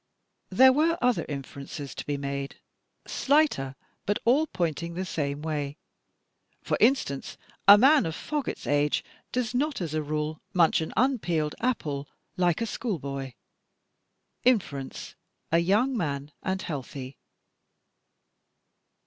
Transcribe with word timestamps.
"There 0.49 0.73
were 0.73 0.97
other 0.99 1.27
inferences 1.29 1.93
to 1.93 2.05
be 2.07 2.17
made— 2.17 2.55
slighter, 3.21 3.75
but 4.07 4.17
all 4.25 4.47
point 4.47 4.81
ing 4.81 4.95
the 4.95 5.05
same 5.05 5.43
way. 5.43 5.77
For 6.63 6.75
instance, 6.79 7.37
a 7.67 7.77
man 7.77 8.07
of 8.07 8.15
Foggatt's 8.15 8.65
age 8.65 9.03
does 9.31 9.53
not, 9.53 9.79
as 9.79 9.93
a 9.93 10.01
rule, 10.01 10.41
munch 10.53 10.81
an 10.81 10.91
unpeeled 10.97 11.53
apple 11.59 12.07
like 12.35 12.61
a 12.61 12.65
school 12.65 12.97
boy. 12.97 13.35
Inference 14.43 15.13
a 15.51 15.59
young 15.59 15.95
man, 15.95 16.31
and 16.41 16.63
healthy." 16.63 17.19